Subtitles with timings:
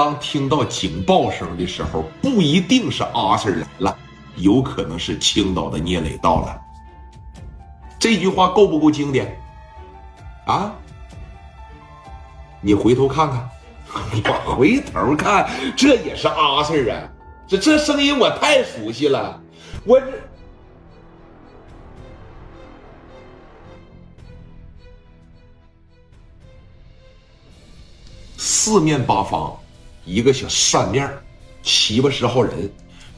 [0.00, 3.98] 当听到警报声的时候，不一定是阿 Sir 来了，
[4.36, 6.58] 有可能是青岛的聂磊到了。
[7.98, 9.38] 这句话够不够经典？
[10.46, 10.74] 啊？
[12.62, 13.46] 你回头看看，
[14.24, 17.06] 我回头看，这也是阿 Sir 啊！
[17.46, 19.38] 这这声音我太熟悉了，
[19.84, 20.06] 我这。
[28.38, 29.58] 四面八方，
[30.10, 31.08] 一个小扇面
[31.62, 32.68] 七八十号人，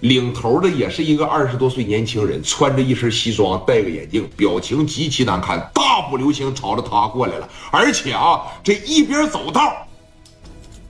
[0.00, 7.48] 领头的也是一个二十多岁年轻人，穿着一身西装，戴个眼镜，表情极其难看，大步流星朝着他过来了。
[7.70, 9.86] 而且啊，这一边走道，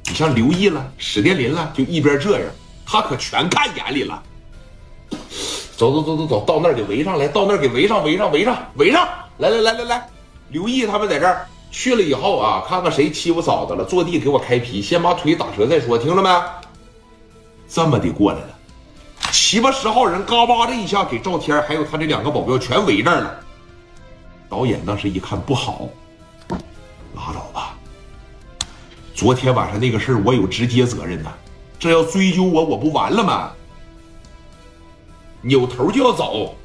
[0.09, 2.49] 你像刘毅了、史殿林了，就一边这样，
[2.87, 4.23] 他可全看眼里了。
[5.77, 10.09] 走走走走走到那儿给围上来，到那儿给围上，围上，围上，围上，来来来来来，
[10.49, 11.47] 刘毅他们在这儿。
[11.71, 16.29] 去了以后啊，看看谁欺负嫂子了，坐地给我开皮，先把腿打折再说，听着没？
[17.69, 18.59] 这么的过来了，
[19.31, 23.41] 七八十号人，嘎巴的一下给赵天还有他这两个保镖全围这儿了。
[24.49, 25.89] 导演当时一看不好，
[27.15, 27.77] 拉倒吧。
[29.15, 31.33] 昨天晚上那个事儿我有直接责任呐，
[31.79, 33.53] 这要追究我，我不完了吗？
[35.43, 36.57] 扭头就要走。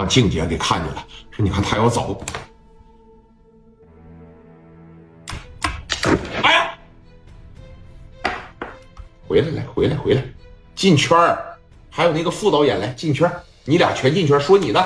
[0.00, 2.24] 让静姐给看见了，说：“你看他要走。”
[6.42, 6.70] 哎呀，
[9.28, 10.24] 回来来，回来回来，
[10.74, 11.38] 进圈儿，
[11.90, 14.80] 还有那个副导演来进圈儿，你俩全进圈说你的，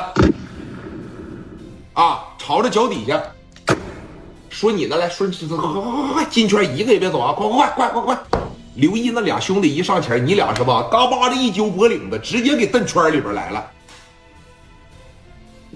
[1.92, 3.22] 啊，朝着脚底下
[4.50, 8.40] 说你的来说，快快快快快进圈，一个也别走啊，快快快快快快！
[8.74, 10.88] 刘毅那俩兄弟一上前，你俩是吧？
[10.90, 13.70] 嘎巴的一揪脖领子，直接给蹬圈里边来了。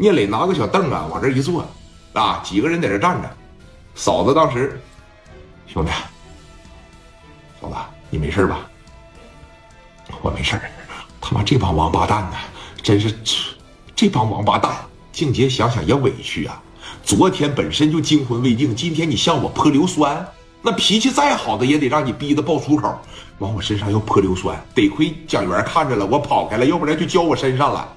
[0.00, 1.66] 聂磊拿个小凳啊，往这一坐，
[2.12, 3.28] 啊，几个人在这站着。
[3.96, 4.80] 嫂子当时，
[5.66, 5.90] 兄弟，
[7.60, 7.74] 嫂子，
[8.08, 8.60] 你没事吧？
[10.22, 10.58] 我没事
[11.20, 12.36] 他妈这帮王八蛋呢，
[12.80, 13.12] 真是
[13.96, 14.72] 这帮王八蛋！
[15.10, 16.62] 静姐想想也委屈啊。
[17.02, 20.24] 昨天本身就惊魂未定，今天你向我泼硫酸，
[20.62, 22.96] 那脾气再好的也得让你逼得爆粗口，
[23.38, 24.56] 往我身上要泼硫酸。
[24.76, 27.96] 得亏蒋元看着了，我跑开了，要不然就浇我身上了。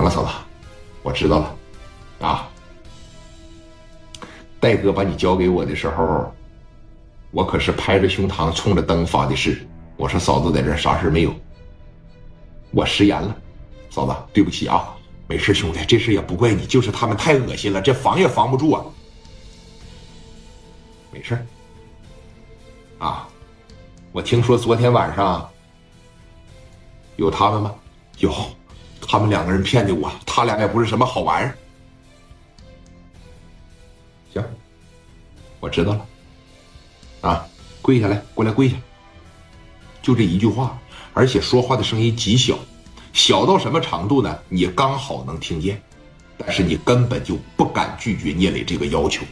[0.00, 0.30] 行了，嫂子，
[1.02, 1.56] 我知道了，
[2.26, 2.48] 啊，
[4.58, 6.32] 戴哥把你交给我的时候，
[7.32, 9.66] 我可是拍着胸膛冲着灯发的誓，
[9.98, 11.34] 我说嫂子在这啥事没有，
[12.70, 13.36] 我食言了，
[13.90, 14.88] 嫂子对不起啊，
[15.28, 18.82] 没事兄弟，这事也不怪你，就是他们太恶心了，这防也防不住啊，
[21.12, 21.46] 没事
[22.98, 23.28] 啊，
[24.12, 25.46] 我听说昨天晚上
[27.16, 27.74] 有他们吗？
[28.18, 28.32] 有。
[29.10, 31.58] 他们两个人骗的我，他俩也不是什么好玩意儿。
[34.32, 34.44] 行，
[35.58, 36.06] 我知道了。
[37.20, 37.44] 啊，
[37.82, 38.76] 跪下来，过来跪下。
[40.00, 40.78] 就这一句话，
[41.12, 42.56] 而且说话的声音极小，
[43.12, 44.38] 小到什么程度呢？
[44.48, 45.82] 你刚好能听见，
[46.38, 49.24] 但是你根本就不敢拒绝聂磊这个要求。